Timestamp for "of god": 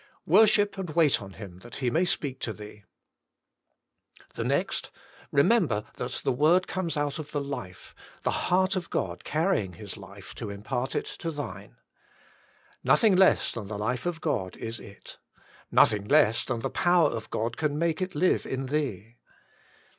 8.75-9.23, 14.07-14.55, 17.11-17.55